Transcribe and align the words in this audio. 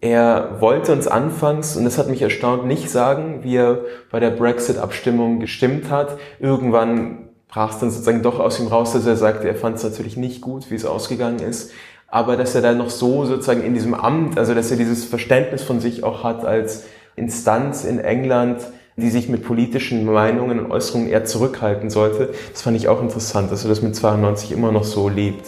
Er 0.00 0.60
wollte 0.60 0.92
uns 0.92 1.06
anfangs, 1.06 1.76
und 1.76 1.84
das 1.84 1.98
hat 1.98 2.08
mich 2.08 2.22
erstaunt, 2.22 2.66
nicht 2.66 2.90
sagen, 2.90 3.40
wie 3.42 3.56
er 3.56 3.80
bei 4.10 4.18
der 4.18 4.30
Brexit-Abstimmung 4.30 5.40
gestimmt 5.40 5.90
hat. 5.90 6.18
Irgendwann 6.38 7.28
brach 7.48 7.74
es 7.74 7.80
dann 7.80 7.90
sozusagen 7.90 8.22
doch 8.22 8.40
aus 8.40 8.58
ihm 8.60 8.68
raus, 8.68 8.92
dass 8.92 9.06
er 9.06 9.16
sagte, 9.16 9.48
er 9.48 9.56
fand 9.56 9.76
es 9.76 9.84
natürlich 9.84 10.16
nicht 10.16 10.40
gut, 10.40 10.70
wie 10.70 10.74
es 10.74 10.86
ausgegangen 10.86 11.40
ist, 11.40 11.72
aber 12.08 12.36
dass 12.36 12.54
er 12.54 12.62
dann 12.62 12.78
noch 12.78 12.90
so 12.90 13.26
sozusagen 13.26 13.62
in 13.62 13.74
diesem 13.74 13.92
Amt, 13.92 14.38
also 14.38 14.54
dass 14.54 14.70
er 14.70 14.78
dieses 14.78 15.04
Verständnis 15.04 15.62
von 15.62 15.80
sich 15.80 16.02
auch 16.02 16.24
hat 16.24 16.44
als 16.44 16.84
Instanz 17.16 17.84
in 17.84 17.98
England, 17.98 18.62
die 18.96 19.10
sich 19.10 19.28
mit 19.28 19.44
politischen 19.44 20.04
Meinungen 20.06 20.60
und 20.60 20.70
Äußerungen 20.70 21.08
eher 21.08 21.24
zurückhalten 21.24 21.90
sollte. 21.90 22.30
Das 22.52 22.62
fand 22.62 22.76
ich 22.76 22.88
auch 22.88 23.02
interessant, 23.02 23.52
dass 23.52 23.64
er 23.64 23.68
das 23.68 23.82
mit 23.82 23.94
92 23.94 24.52
immer 24.52 24.72
noch 24.72 24.84
so 24.84 25.08
lebt. 25.08 25.46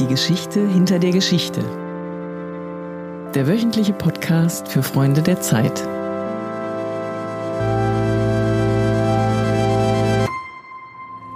Die 0.00 0.08
Geschichte 0.08 0.66
hinter 0.66 0.98
der 0.98 1.12
Geschichte. 1.12 1.60
Der 3.32 3.46
wöchentliche 3.46 3.92
Podcast 3.92 4.66
für 4.66 4.82
Freunde 4.82 5.22
der 5.22 5.40
Zeit. 5.40 5.86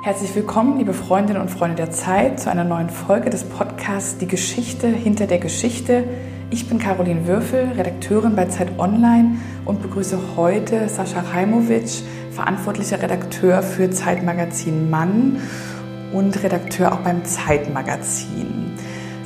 Herzlich 0.02 0.34
willkommen, 0.34 0.76
liebe 0.78 0.92
Freundinnen 0.92 1.40
und 1.40 1.50
Freunde 1.52 1.76
der 1.76 1.92
Zeit, 1.92 2.40
zu 2.40 2.50
einer 2.50 2.64
neuen 2.64 2.90
Folge 2.90 3.30
des 3.30 3.44
Podcasts 3.44 4.18
Die 4.18 4.26
Geschichte 4.26 4.88
hinter 4.88 5.28
der 5.28 5.38
Geschichte. 5.38 6.02
Ich 6.50 6.68
bin 6.68 6.80
Caroline 6.80 7.28
Würfel, 7.28 7.68
Redakteurin 7.76 8.34
bei 8.34 8.46
Zeit 8.46 8.76
Online 8.78 9.36
und 9.66 9.82
begrüße 9.82 10.18
heute 10.36 10.88
Sascha 10.88 11.20
Raimovic, 11.32 12.02
verantwortlicher 12.32 13.00
Redakteur 13.00 13.62
für 13.62 13.88
Zeitmagazin 13.92 14.90
Mann 14.90 15.36
und 16.12 16.42
Redakteur 16.42 16.92
auch 16.92 17.00
beim 17.00 17.24
Zeitmagazin. 17.24 18.72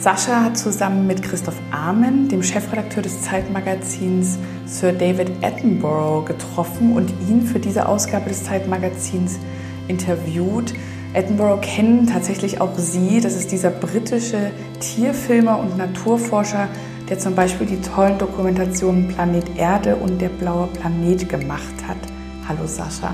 Sascha 0.03 0.43
hat 0.43 0.59
zusammen 0.59 1.07
mit 1.07 1.23
Christoph 1.23 1.55
Amen, 1.71 2.29
dem 2.29 2.43
Chefredakteur 2.43 3.05
des 3.05 3.23
Zeitmagazins, 3.23 4.37
Sir 4.67 4.93
David 4.93 5.31
Attenborough 5.43 6.25
getroffen 6.25 6.97
und 6.97 7.13
ihn 7.29 7.43
für 7.43 7.61
diese 7.61 7.87
Ausgabe 7.87 8.29
des 8.29 8.43
Zeitmagazins 8.43 9.39
interviewt. 9.87 10.75
Attenborough 11.15 11.61
kennen 11.61 12.09
tatsächlich 12.09 12.61
auch 12.61 12.77
Sie. 12.79 13.21
Das 13.21 13.37
ist 13.37 13.53
dieser 13.53 13.71
britische 13.71 14.51
Tierfilmer 14.81 15.61
und 15.61 15.79
Naturforscher, 15.79 16.67
der 17.09 17.21
zum 17.21 17.37
Beispiel 17.37 17.69
die 17.69 17.81
tollen 17.81 18.19
Dokumentationen 18.19 19.07
Planet 19.07 19.57
Erde 19.57 19.95
und 19.95 20.21
Der 20.21 20.31
blaue 20.31 20.67
Planet 20.67 21.29
gemacht 21.29 21.77
hat. 21.87 21.99
Hallo 22.49 22.67
Sascha. 22.67 23.13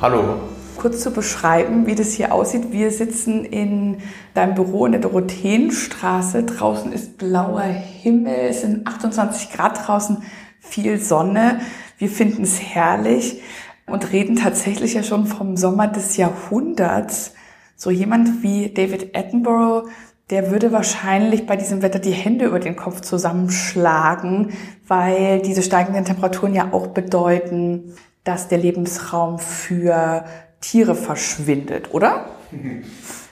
Hallo. 0.00 0.38
Kurz 0.76 1.00
zu 1.00 1.12
beschreiben, 1.12 1.86
wie 1.86 1.94
das 1.94 2.12
hier 2.12 2.32
aussieht. 2.32 2.72
Wir 2.72 2.90
sitzen 2.90 3.44
in 3.44 3.98
deinem 4.34 4.54
Büro 4.54 4.86
in 4.86 4.92
der 4.92 5.00
Dorotheenstraße. 5.00 6.42
Draußen 6.44 6.92
ist 6.92 7.18
blauer 7.18 7.62
Himmel, 7.62 8.48
es 8.48 8.62
sind 8.62 8.86
28 8.86 9.52
Grad 9.52 9.86
draußen, 9.86 10.22
viel 10.60 10.98
Sonne. 10.98 11.60
Wir 11.98 12.08
finden 12.08 12.42
es 12.42 12.60
herrlich 12.60 13.40
und 13.86 14.12
reden 14.12 14.36
tatsächlich 14.36 14.94
ja 14.94 15.02
schon 15.02 15.26
vom 15.26 15.56
Sommer 15.56 15.88
des 15.88 16.16
Jahrhunderts. 16.16 17.34
So 17.76 17.90
jemand 17.90 18.42
wie 18.42 18.72
David 18.72 19.16
Attenborough, 19.16 19.88
der 20.30 20.50
würde 20.50 20.72
wahrscheinlich 20.72 21.46
bei 21.46 21.56
diesem 21.56 21.82
Wetter 21.82 21.98
die 21.98 22.12
Hände 22.12 22.46
über 22.46 22.58
den 22.58 22.76
Kopf 22.76 23.02
zusammenschlagen, 23.02 24.52
weil 24.88 25.42
diese 25.42 25.62
steigenden 25.62 26.04
Temperaturen 26.04 26.54
ja 26.54 26.72
auch 26.72 26.88
bedeuten, 26.88 27.94
dass 28.24 28.48
der 28.48 28.58
Lebensraum 28.58 29.38
für 29.38 30.24
Tiere 30.62 30.94
verschwindet, 30.94 31.92
oder? 31.92 32.30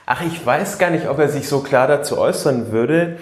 Ach, 0.05 0.23
ich 0.27 0.45
weiß 0.45 0.79
gar 0.79 0.91
nicht, 0.91 1.09
ob 1.09 1.19
er 1.19 1.29
sich 1.29 1.49
so 1.49 1.61
klar 1.61 1.87
dazu 1.87 2.19
äußern 2.19 2.73
würde. 2.73 3.17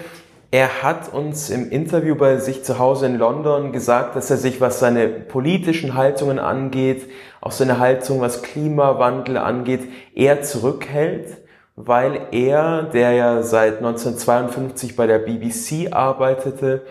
Er 0.51 0.83
hat 0.83 1.13
uns 1.13 1.51
im 1.51 1.71
Interview 1.71 2.15
bei 2.17 2.39
sich 2.39 2.65
zu 2.65 2.79
Hause 2.79 3.07
in 3.07 3.19
London 3.19 3.71
gesagt, 3.71 4.17
dass 4.17 4.31
er 4.31 4.39
sich, 4.39 4.63
was 4.63 4.81
seine 4.81 5.07
politischen 5.09 5.95
Haltungen 5.95 6.39
angeht, 6.39 7.11
auch 7.43 7.53
seine 7.53 7.79
Haltung, 7.79 8.23
was 8.23 8.43
Klimawandel 8.43 9.37
angeht, 9.37 9.83
eher 10.15 10.43
zurückhält, 10.43 11.37
weil 11.77 12.29
er, 12.33 12.85
der 12.85 13.13
ja 13.13 13.43
seit 13.43 13.77
1952 13.77 14.97
bei 14.97 15.07
der 15.07 15.19
BBC 15.19 15.93
arbeitete, 15.93 16.83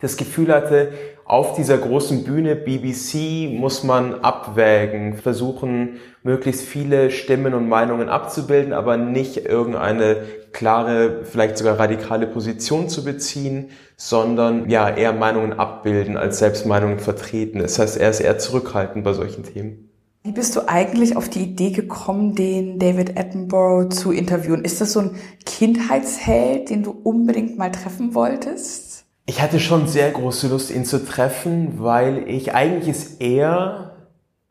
das 0.00 0.16
Gefühl 0.16 0.52
hatte, 0.52 0.92
auf 1.30 1.54
dieser 1.54 1.78
großen 1.78 2.24
Bühne 2.24 2.56
BBC 2.56 3.56
muss 3.56 3.84
man 3.84 4.14
abwägen, 4.14 5.14
versuchen, 5.14 6.00
möglichst 6.24 6.62
viele 6.62 7.12
Stimmen 7.12 7.54
und 7.54 7.68
Meinungen 7.68 8.08
abzubilden, 8.08 8.72
aber 8.72 8.96
nicht 8.96 9.36
irgendeine 9.36 10.16
klare, 10.50 11.20
vielleicht 11.22 11.56
sogar 11.56 11.78
radikale 11.78 12.26
Position 12.26 12.88
zu 12.88 13.04
beziehen, 13.04 13.70
sondern 13.96 14.68
ja 14.68 14.90
eher 14.90 15.12
Meinungen 15.12 15.52
abbilden 15.52 16.16
als 16.16 16.40
selbst 16.40 16.66
Meinungen 16.66 16.98
vertreten. 16.98 17.60
Das 17.60 17.78
heißt, 17.78 17.96
er 17.96 18.10
ist 18.10 18.18
eher 18.18 18.38
zurückhaltend 18.38 19.04
bei 19.04 19.12
solchen 19.12 19.44
Themen. 19.44 19.88
Wie 20.24 20.32
bist 20.32 20.56
du 20.56 20.68
eigentlich 20.68 21.16
auf 21.16 21.28
die 21.28 21.42
Idee 21.44 21.70
gekommen, 21.70 22.34
den 22.34 22.80
David 22.80 23.16
Attenborough 23.16 23.88
zu 23.88 24.10
interviewen? 24.10 24.64
Ist 24.64 24.80
das 24.80 24.94
so 24.94 25.00
ein 25.00 25.10
Kindheitsheld, 25.46 26.70
den 26.70 26.82
du 26.82 26.90
unbedingt 26.90 27.56
mal 27.56 27.70
treffen 27.70 28.16
wolltest? 28.16 28.89
Ich 29.30 29.40
hatte 29.40 29.60
schon 29.60 29.86
sehr 29.86 30.10
große 30.10 30.48
Lust, 30.48 30.72
ihn 30.72 30.84
zu 30.84 31.06
treffen, 31.06 31.74
weil 31.76 32.24
ich 32.26 32.52
eigentlich 32.52 32.88
ist 32.88 33.20
er 33.20 33.92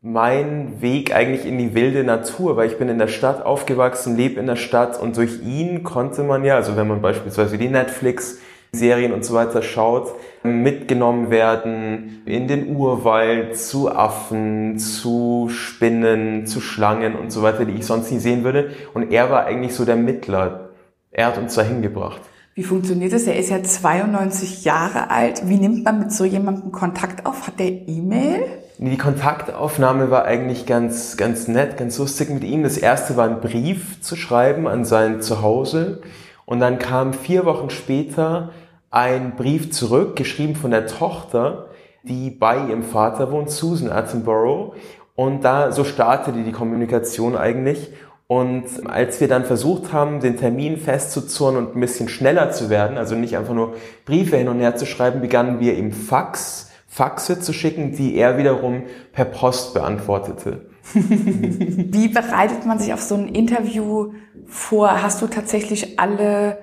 mein 0.01 0.81
Weg 0.81 1.13
eigentlich 1.13 1.45
in 1.45 1.57
die 1.57 1.75
wilde 1.75 2.05
Natur, 2.05 2.55
weil 2.55 2.69
ich 2.69 2.77
bin 2.77 2.87
in 2.87 2.97
der 2.97 3.09
Stadt 3.09 3.45
aufgewachsen, 3.45 4.15
lebe 4.15 4.39
in 4.39 4.47
der 4.47 4.55
Stadt 4.55 4.97
und 4.97 5.17
durch 5.17 5.43
ihn 5.43 5.83
konnte 5.83 6.23
man 6.23 6.45
ja, 6.45 6.55
also 6.55 6.77
wenn 6.77 6.87
man 6.87 7.01
beispielsweise 7.01 7.57
die 7.57 7.67
Netflix-Serien 7.67 9.11
und 9.11 9.25
so 9.25 9.33
weiter 9.33 9.63
schaut, 9.63 10.13
mitgenommen 10.43 11.29
werden 11.29 12.21
in 12.25 12.47
den 12.47 12.73
Urwald, 12.73 13.57
zu 13.57 13.91
Affen, 13.91 14.79
zu 14.79 15.49
Spinnen, 15.51 16.45
zu 16.45 16.61
Schlangen 16.61 17.17
und 17.17 17.33
so 17.33 17.41
weiter, 17.41 17.65
die 17.65 17.73
ich 17.73 17.85
sonst 17.85 18.13
nie 18.13 18.19
sehen 18.19 18.45
würde. 18.45 18.69
Und 18.93 19.11
er 19.11 19.29
war 19.29 19.43
eigentlich 19.43 19.75
so 19.75 19.83
der 19.83 19.97
Mittler. 19.97 20.69
Er 21.11 21.25
hat 21.25 21.37
uns 21.37 21.55
dahin 21.55 21.81
gebracht. 21.81 22.21
Wie 22.59 22.63
funktioniert 22.65 23.13
das? 23.13 23.23
Er 23.23 23.37
ist 23.37 23.51
ja 23.51 23.63
92 23.63 24.65
Jahre 24.65 25.09
alt. 25.11 25.47
Wie 25.47 25.55
nimmt 25.55 25.85
man 25.85 25.97
mit 25.97 26.11
so 26.11 26.25
jemandem 26.25 26.73
Kontakt 26.73 27.25
auf? 27.25 27.47
Hat 27.47 27.57
der 27.57 27.87
E-Mail? 27.87 28.43
Die 28.79 28.97
Kontaktaufnahme 28.97 30.11
war 30.11 30.25
eigentlich 30.25 30.65
ganz, 30.65 31.15
ganz 31.15 31.47
nett, 31.47 31.77
ganz 31.77 31.97
lustig 31.97 32.29
mit 32.29 32.43
ihm. 32.43 32.63
Das 32.63 32.77
erste 32.77 33.15
war 33.15 33.29
ein 33.29 33.39
Brief 33.39 34.01
zu 34.01 34.17
schreiben 34.17 34.67
an 34.67 34.83
sein 34.83 35.21
Zuhause. 35.21 36.01
Und 36.45 36.59
dann 36.59 36.79
kam 36.79 37.13
vier 37.13 37.45
Wochen 37.45 37.69
später 37.69 38.49
ein 38.91 39.37
Brief 39.37 39.71
zurück, 39.71 40.17
geschrieben 40.17 40.57
von 40.57 40.71
der 40.71 40.85
Tochter, 40.85 41.67
die 42.03 42.29
bei 42.29 42.57
ihrem 42.67 42.83
Vater 42.83 43.31
wohnt, 43.31 43.51
Susan 43.51 43.89
Attenborough. 43.89 44.73
Und 45.15 45.45
da, 45.45 45.71
so 45.71 45.85
startete 45.85 46.43
die 46.43 46.51
Kommunikation 46.51 47.37
eigentlich. 47.37 47.93
Und 48.31 48.85
als 48.85 49.19
wir 49.21 49.27
dann 49.27 49.43
versucht 49.43 49.91
haben, 49.91 50.19
den 50.19 50.37
Termin 50.37 50.77
festzuzurren 50.77 51.57
und 51.57 51.75
ein 51.75 51.79
bisschen 51.79 52.07
schneller 52.09 52.51
zu 52.51 52.69
werden, 52.69 52.95
also 52.95 53.15
nicht 53.15 53.35
einfach 53.35 53.55
nur 53.55 53.73
Briefe 54.05 54.37
hin 54.37 54.49
und 54.49 54.59
her 54.59 54.75
zu 54.75 54.85
schreiben, 54.85 55.19
begannen 55.19 55.59
wir 55.59 55.75
im 55.75 55.91
Fax 55.91 56.69
Faxe 56.87 57.39
zu 57.39 57.53
schicken, 57.53 57.93
die 57.93 58.15
er 58.15 58.37
wiederum 58.37 58.83
per 59.13 59.25
Post 59.25 59.73
beantwortete. 59.73 60.69
Wie 60.93 62.07
bereitet 62.07 62.67
man 62.67 62.77
sich 62.77 62.93
auf 62.93 63.01
so 63.01 63.15
ein 63.15 63.29
Interview 63.29 64.13
vor? 64.45 65.01
Hast 65.01 65.23
du 65.23 65.27
tatsächlich 65.27 65.99
alle 65.99 66.59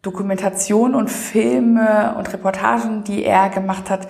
Dokumentationen 0.00 0.94
und 0.94 1.10
Filme 1.10 2.14
und 2.16 2.32
Reportagen, 2.32 3.04
die 3.04 3.24
er 3.24 3.50
gemacht 3.50 3.90
hat, 3.90 4.08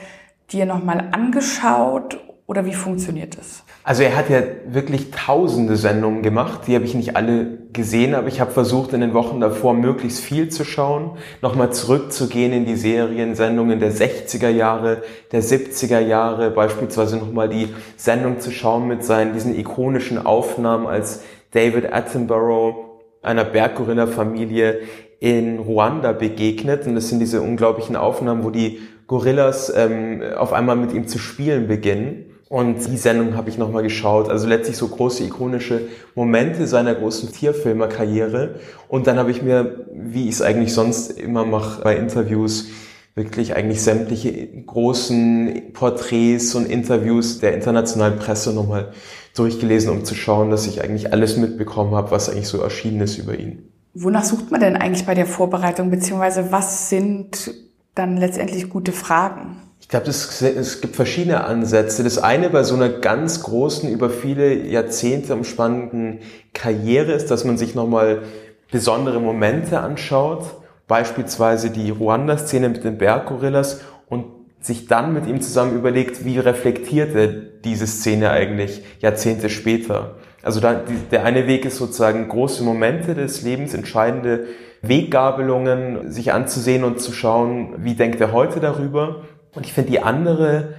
dir 0.52 0.64
nochmal 0.64 1.08
angeschaut 1.10 2.20
oder 2.46 2.64
wie 2.66 2.74
funktioniert 2.74 3.36
das? 3.36 3.64
Also 3.82 4.02
er 4.02 4.14
hat 4.16 4.28
ja 4.28 4.42
wirklich 4.66 5.10
tausende 5.10 5.76
Sendungen 5.76 6.22
gemacht. 6.22 6.62
Die 6.66 6.74
habe 6.74 6.84
ich 6.84 6.94
nicht 6.94 7.16
alle 7.16 7.58
gesehen, 7.72 8.14
aber 8.14 8.28
ich 8.28 8.40
habe 8.40 8.50
versucht, 8.50 8.92
in 8.92 9.00
den 9.00 9.14
Wochen 9.14 9.40
davor 9.40 9.74
möglichst 9.74 10.20
viel 10.20 10.48
zu 10.50 10.64
schauen, 10.64 11.12
nochmal 11.40 11.72
zurückzugehen 11.72 12.52
in 12.52 12.66
die 12.66 12.76
Seriensendungen 12.76 13.80
der 13.80 13.92
60er 13.92 14.50
Jahre, 14.50 15.02
der 15.32 15.42
70er 15.42 16.00
Jahre, 16.00 16.50
beispielsweise 16.50 17.16
nochmal 17.16 17.48
die 17.48 17.68
Sendung 17.96 18.40
zu 18.40 18.50
schauen 18.50 18.86
mit 18.86 19.04
seinen, 19.04 19.32
diesen 19.32 19.58
ikonischen 19.58 20.24
Aufnahmen 20.24 20.86
als 20.86 21.22
David 21.52 21.92
Attenborough 21.92 22.90
einer 23.22 23.44
Berggorilla-Familie 23.44 24.80
in 25.20 25.58
Ruanda 25.58 26.12
begegnet. 26.12 26.86
Und 26.86 26.94
das 26.94 27.08
sind 27.08 27.20
diese 27.20 27.40
unglaublichen 27.40 27.96
Aufnahmen, 27.96 28.44
wo 28.44 28.50
die 28.50 28.80
Gorillas 29.06 29.72
ähm, 29.74 30.22
auf 30.36 30.52
einmal 30.52 30.76
mit 30.76 30.92
ihm 30.92 31.06
zu 31.06 31.18
spielen 31.18 31.66
beginnen. 31.66 32.29
Und 32.50 32.84
die 32.88 32.96
Sendung 32.96 33.36
habe 33.36 33.48
ich 33.48 33.58
nochmal 33.58 33.84
geschaut. 33.84 34.28
Also 34.28 34.48
letztlich 34.48 34.76
so 34.76 34.88
große 34.88 35.22
ikonische 35.22 35.82
Momente 36.16 36.66
seiner 36.66 36.96
großen 36.96 37.30
Tierfilmerkarriere. 37.30 38.56
Und 38.88 39.06
dann 39.06 39.18
habe 39.18 39.30
ich 39.30 39.40
mir, 39.40 39.86
wie 39.94 40.24
ich 40.24 40.34
es 40.34 40.42
eigentlich 40.42 40.74
sonst 40.74 41.12
immer 41.12 41.46
mache 41.46 41.80
bei 41.82 41.94
Interviews, 41.94 42.66
wirklich 43.14 43.54
eigentlich 43.54 43.82
sämtliche 43.82 44.48
großen 44.66 45.72
Porträts 45.74 46.56
und 46.56 46.66
Interviews 46.66 47.38
der 47.38 47.54
internationalen 47.54 48.18
Presse 48.18 48.52
nochmal 48.52 48.94
durchgelesen, 49.36 49.92
um 49.92 50.04
zu 50.04 50.16
schauen, 50.16 50.50
dass 50.50 50.66
ich 50.66 50.82
eigentlich 50.82 51.12
alles 51.12 51.36
mitbekommen 51.36 51.94
habe, 51.94 52.10
was 52.10 52.28
eigentlich 52.28 52.48
so 52.48 52.60
erschienen 52.60 53.02
ist 53.02 53.16
über 53.16 53.38
ihn. 53.38 53.70
Wonach 53.94 54.24
sucht 54.24 54.50
man 54.50 54.60
denn 54.60 54.74
eigentlich 54.74 55.06
bei 55.06 55.14
der 55.14 55.26
Vorbereitung, 55.26 55.88
beziehungsweise 55.88 56.50
was 56.50 56.88
sind 56.90 57.54
dann 57.94 58.16
letztendlich 58.16 58.68
gute 58.68 58.90
Fragen? 58.90 59.69
Glaube, 59.90 60.06
es 60.06 60.80
gibt 60.80 60.94
verschiedene 60.94 61.42
Ansätze. 61.42 62.04
Das 62.04 62.18
eine 62.18 62.48
bei 62.48 62.62
so 62.62 62.76
einer 62.76 62.88
ganz 62.88 63.42
großen, 63.42 63.90
über 63.90 64.08
viele 64.08 64.54
Jahrzehnte 64.54 65.34
umspannenden 65.34 66.20
Karriere 66.54 67.10
ist, 67.10 67.32
dass 67.32 67.44
man 67.44 67.58
sich 67.58 67.74
nochmal 67.74 68.22
besondere 68.70 69.20
Momente 69.20 69.80
anschaut, 69.80 70.44
beispielsweise 70.86 71.70
die 71.70 71.90
Ruanda-Szene 71.90 72.68
mit 72.68 72.84
den 72.84 72.98
Berggorillas 72.98 73.80
und 74.08 74.26
sich 74.60 74.86
dann 74.86 75.12
mit 75.12 75.26
ihm 75.26 75.40
zusammen 75.40 75.74
überlegt, 75.74 76.24
wie 76.24 76.38
reflektiert 76.38 77.16
er 77.16 77.26
diese 77.26 77.88
Szene 77.88 78.30
eigentlich 78.30 78.84
Jahrzehnte 79.00 79.50
später. 79.50 80.14
Also 80.40 80.60
da, 80.60 80.74
die, 80.74 80.94
der 81.10 81.24
eine 81.24 81.48
Weg 81.48 81.64
ist 81.64 81.78
sozusagen 81.78 82.28
große 82.28 82.62
Momente 82.62 83.14
des 83.16 83.42
Lebens, 83.42 83.74
entscheidende 83.74 84.46
Weggabelungen 84.82 86.12
sich 86.12 86.32
anzusehen 86.32 86.84
und 86.84 87.00
zu 87.00 87.12
schauen, 87.12 87.74
wie 87.78 87.94
denkt 87.94 88.20
er 88.20 88.32
heute 88.32 88.60
darüber. 88.60 89.22
Und 89.54 89.66
ich 89.66 89.72
finde 89.72 89.90
die 89.90 90.00
andere 90.00 90.74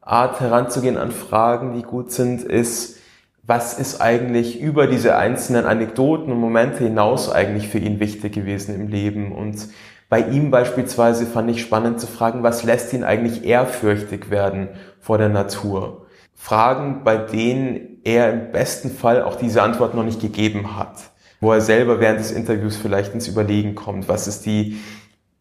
Art 0.00 0.40
heranzugehen 0.40 0.98
an 0.98 1.10
Fragen, 1.10 1.74
die 1.74 1.82
gut 1.82 2.12
sind, 2.12 2.42
ist, 2.42 2.98
was 3.42 3.78
ist 3.78 4.00
eigentlich 4.00 4.60
über 4.60 4.86
diese 4.86 5.16
einzelnen 5.16 5.66
Anekdoten 5.66 6.32
und 6.32 6.38
Momente 6.38 6.84
hinaus 6.84 7.30
eigentlich 7.30 7.68
für 7.68 7.78
ihn 7.78 8.00
wichtig 8.00 8.32
gewesen 8.32 8.74
im 8.74 8.88
Leben 8.88 9.32
und 9.32 9.68
bei 10.08 10.20
ihm 10.20 10.50
beispielsweise 10.50 11.26
fand 11.26 11.50
ich 11.50 11.60
spannend 11.60 11.98
zu 11.98 12.06
fragen, 12.06 12.42
was 12.42 12.62
lässt 12.62 12.92
ihn 12.92 13.04
eigentlich 13.04 13.44
ehrfürchtig 13.44 14.30
werden 14.30 14.68
vor 15.00 15.18
der 15.18 15.28
Natur? 15.28 16.06
Fragen, 16.34 17.02
bei 17.04 17.16
denen 17.16 18.00
er 18.04 18.32
im 18.32 18.52
besten 18.52 18.90
Fall 18.90 19.22
auch 19.22 19.36
diese 19.36 19.62
Antwort 19.62 19.94
noch 19.94 20.04
nicht 20.04 20.20
gegeben 20.20 20.76
hat, 20.76 20.98
wo 21.40 21.52
er 21.52 21.60
selber 21.60 22.00
während 22.00 22.20
des 22.20 22.32
Interviews 22.32 22.76
vielleicht 22.76 23.14
ins 23.14 23.28
Überlegen 23.28 23.74
kommt, 23.74 24.08
was 24.08 24.28
ist 24.28 24.46
die 24.46 24.78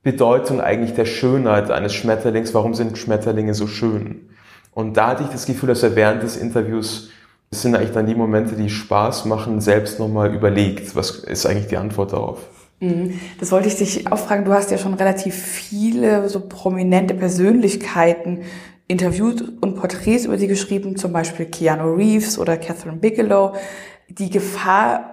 Bedeutung 0.03 0.59
eigentlich 0.59 0.93
der 0.93 1.05
Schönheit 1.05 1.71
eines 1.71 1.93
Schmetterlings, 1.93 2.53
warum 2.53 2.73
sind 2.73 2.97
Schmetterlinge 2.97 3.53
so 3.53 3.67
schön? 3.67 4.29
Und 4.73 4.97
da 4.97 5.07
hatte 5.07 5.23
ich 5.23 5.29
das 5.29 5.45
Gefühl, 5.45 5.69
dass 5.69 5.83
er 5.83 5.95
während 5.95 6.23
des 6.23 6.35
Interviews, 6.35 7.09
das 7.49 7.61
sind 7.61 7.75
eigentlich 7.75 7.91
dann 7.91 8.05
die 8.05 8.15
Momente, 8.15 8.55
die 8.55 8.69
Spaß 8.69 9.25
machen, 9.25 9.61
selbst 9.61 9.99
nochmal 9.99 10.33
überlegt, 10.33 10.95
was 10.95 11.11
ist 11.11 11.45
eigentlich 11.45 11.67
die 11.67 11.77
Antwort 11.77 12.11
darauf. 12.11 12.39
Mhm. 12.79 13.19
Das 13.39 13.51
wollte 13.51 13.69
ich 13.69 13.77
dich 13.77 14.11
auch 14.11 14.17
fragen. 14.17 14.43
Du 14.43 14.51
hast 14.51 14.71
ja 14.71 14.77
schon 14.77 14.95
relativ 14.95 15.35
viele 15.35 16.27
so 16.27 16.41
prominente 16.41 17.13
Persönlichkeiten 17.13 18.41
interviewt 18.87 19.41
und 19.61 19.75
Porträts 19.75 20.25
über 20.25 20.37
sie 20.37 20.47
geschrieben, 20.47 20.97
zum 20.97 21.13
Beispiel 21.13 21.45
Keanu 21.45 21.93
Reeves 21.93 22.37
oder 22.37 22.57
Catherine 22.57 22.97
Bigelow. 22.97 23.53
Die 24.09 24.29
Gefahr, 24.29 25.12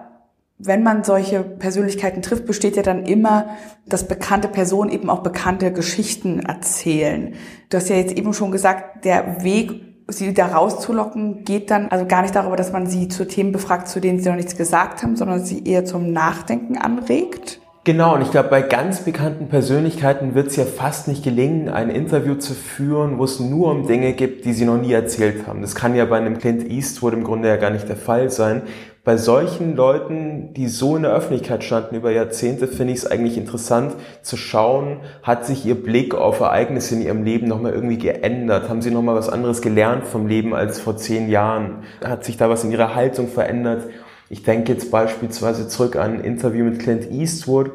wenn 0.63 0.83
man 0.83 1.03
solche 1.03 1.41
Persönlichkeiten 1.41 2.21
trifft, 2.21 2.45
besteht 2.45 2.75
ja 2.75 2.83
dann 2.83 3.05
immer, 3.05 3.49
dass 3.87 4.07
bekannte 4.07 4.47
Personen 4.47 4.91
eben 4.91 5.09
auch 5.09 5.23
bekannte 5.23 5.73
Geschichten 5.73 6.39
erzählen. 6.39 7.33
Du 7.69 7.77
hast 7.77 7.89
ja 7.89 7.95
jetzt 7.95 8.15
eben 8.17 8.33
schon 8.33 8.51
gesagt, 8.51 9.05
der 9.05 9.43
Weg, 9.43 9.71
sie 10.07 10.33
da 10.33 10.47
rauszulocken, 10.47 11.45
geht 11.45 11.71
dann 11.71 11.87
also 11.87 12.05
gar 12.05 12.21
nicht 12.21 12.35
darüber, 12.35 12.57
dass 12.57 12.71
man 12.71 12.85
sie 12.85 13.07
zu 13.07 13.27
Themen 13.27 13.51
befragt, 13.51 13.87
zu 13.87 13.99
denen 13.99 14.19
sie 14.19 14.29
noch 14.29 14.35
nichts 14.35 14.57
gesagt 14.57 15.03
haben, 15.03 15.15
sondern 15.15 15.43
sie 15.43 15.63
eher 15.63 15.85
zum 15.85 16.11
Nachdenken 16.11 16.77
anregt. 16.77 17.61
Genau, 17.83 18.13
und 18.13 18.21
ich 18.21 18.29
glaube, 18.29 18.49
bei 18.49 18.61
ganz 18.61 18.99
bekannten 18.99 19.47
Persönlichkeiten 19.47 20.35
wird 20.35 20.47
es 20.47 20.55
ja 20.55 20.65
fast 20.65 21.07
nicht 21.07 21.23
gelingen, 21.23 21.67
ein 21.67 21.89
Interview 21.89 22.35
zu 22.35 22.53
führen, 22.53 23.17
wo 23.17 23.23
es 23.23 23.39
nur 23.39 23.71
um 23.71 23.87
Dinge 23.87 24.13
gibt, 24.13 24.45
die 24.45 24.53
sie 24.53 24.65
noch 24.65 24.77
nie 24.77 24.93
erzählt 24.93 25.47
haben. 25.47 25.61
Das 25.61 25.73
kann 25.73 25.95
ja 25.95 26.05
bei 26.05 26.17
einem 26.17 26.37
Clint 26.37 26.69
Eastwood 26.69 27.13
im 27.13 27.23
Grunde 27.23 27.47
ja 27.47 27.55
gar 27.55 27.71
nicht 27.71 27.89
der 27.89 27.95
Fall 27.95 28.29
sein. 28.29 28.61
Bei 29.03 29.17
solchen 29.17 29.75
Leuten, 29.75 30.53
die 30.53 30.67
so 30.67 30.95
in 30.95 31.01
der 31.01 31.11
Öffentlichkeit 31.11 31.63
standen 31.63 31.95
über 31.95 32.11
Jahrzehnte, 32.11 32.67
finde 32.67 32.93
ich 32.93 32.99
es 32.99 33.07
eigentlich 33.09 33.35
interessant 33.35 33.95
zu 34.21 34.37
schauen, 34.37 34.99
hat 35.23 35.43
sich 35.43 35.65
ihr 35.65 35.73
Blick 35.73 36.13
auf 36.13 36.39
Ereignisse 36.39 36.93
in 36.93 37.01
ihrem 37.01 37.23
Leben 37.23 37.47
nochmal 37.47 37.73
irgendwie 37.73 37.97
geändert? 37.97 38.69
Haben 38.69 38.83
sie 38.83 38.91
nochmal 38.91 39.15
was 39.15 39.27
anderes 39.27 39.63
gelernt 39.63 40.05
vom 40.05 40.27
Leben 40.27 40.53
als 40.53 40.79
vor 40.79 40.97
zehn 40.97 41.29
Jahren? 41.29 41.83
Hat 42.05 42.23
sich 42.23 42.37
da 42.37 42.47
was 42.47 42.63
in 42.63 42.71
ihrer 42.71 42.93
Haltung 42.93 43.27
verändert? 43.27 43.89
Ich 44.29 44.43
denke 44.43 44.71
jetzt 44.71 44.91
beispielsweise 44.91 45.67
zurück 45.67 45.95
an 45.95 46.19
ein 46.19 46.23
Interview 46.23 46.63
mit 46.63 46.77
Clint 46.77 47.09
Eastwood 47.09 47.71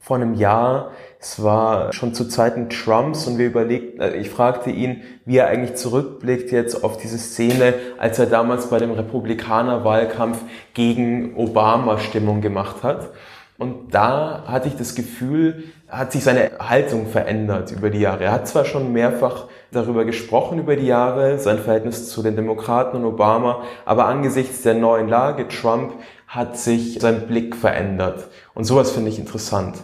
vor 0.00 0.16
einem 0.16 0.34
Jahr. 0.34 0.92
Es 1.20 1.42
war 1.42 1.92
schon 1.92 2.14
zu 2.14 2.26
Zeiten 2.26 2.70
Trumps 2.70 3.26
und 3.26 3.36
wir 3.36 3.46
überlegten, 3.46 4.00
äh, 4.00 4.16
ich 4.16 4.30
fragte 4.30 4.70
ihn, 4.70 5.02
wie 5.26 5.36
er 5.36 5.48
eigentlich 5.48 5.76
zurückblickt 5.76 6.50
jetzt 6.50 6.82
auf 6.82 6.96
diese 6.96 7.18
Szene, 7.18 7.74
als 7.98 8.18
er 8.18 8.26
damals 8.26 8.70
bei 8.70 8.78
dem 8.78 8.92
Republikaner-Wahlkampf 8.92 10.38
gegen 10.74 11.36
Obama 11.36 11.98
Stimmung 11.98 12.40
gemacht 12.40 12.82
hat. 12.82 13.10
Und 13.58 13.94
da 13.94 14.44
hatte 14.46 14.68
ich 14.68 14.76
das 14.76 14.94
Gefühl, 14.94 15.64
hat 15.86 16.12
sich 16.12 16.24
seine 16.24 16.52
Haltung 16.58 17.06
verändert 17.06 17.70
über 17.72 17.90
die 17.90 18.00
Jahre. 18.00 18.24
Er 18.24 18.32
hat 18.32 18.48
zwar 18.48 18.64
schon 18.64 18.90
mehrfach 18.94 19.48
darüber 19.70 20.06
gesprochen 20.06 20.58
über 20.58 20.76
die 20.76 20.86
Jahre, 20.86 21.38
sein 21.38 21.58
Verhältnis 21.58 22.08
zu 22.08 22.22
den 22.22 22.36
Demokraten 22.36 22.96
und 22.96 23.04
Obama, 23.04 23.62
aber 23.84 24.06
angesichts 24.06 24.62
der 24.62 24.74
neuen 24.74 25.08
Lage, 25.08 25.46
Trump, 25.46 25.92
hat 26.30 26.56
sich 26.56 27.00
sein 27.00 27.26
Blick 27.26 27.56
verändert. 27.56 28.28
Und 28.54 28.62
sowas 28.62 28.92
finde 28.92 29.10
ich 29.10 29.18
interessant. 29.18 29.78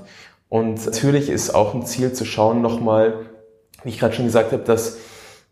Und 0.49 0.87
natürlich 0.87 1.29
ist 1.29 1.51
auch 1.51 1.75
ein 1.75 1.85
Ziel 1.85 2.13
zu 2.13 2.25
schauen 2.25 2.63
nochmal, 2.63 3.27
wie 3.83 3.89
ich 3.89 3.99
gerade 3.99 4.15
schon 4.15 4.27
gesagt 4.27 4.53
habe, 4.53 4.63
dass, 4.63 4.99